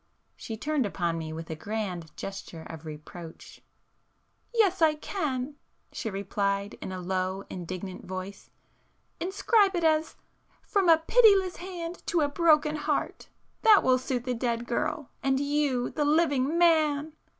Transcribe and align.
She 0.35 0.57
turned 0.57 0.87
upon 0.87 1.19
me 1.19 1.31
with 1.31 1.51
a 1.51 1.55
grand 1.55 2.09
gesture 2.17 2.63
of 2.67 2.87
reproach. 2.87 3.61
"Yes 4.51 4.81
I 4.81 4.95
can!"—she 4.95 6.09
replied 6.09 6.73
in 6.81 6.91
a 6.91 6.99
low 6.99 7.43
indignant 7.51 8.07
voice—"Inscribe 8.07 9.75
it 9.75 9.83
as—'From 9.83 10.89
a 10.89 10.97
pitiless 11.05 11.57
hand 11.57 12.01
to 12.07 12.21
a 12.21 12.27
broken 12.27 12.77
heart!' 12.77 13.29
That 13.61 13.83
will 13.83 13.99
suit 13.99 14.23
the 14.23 14.33
dead 14.33 14.65
girl,—and 14.65 15.39
you, 15.39 15.91
the 15.91 16.03
living 16.03 16.57
man!" 16.57 17.13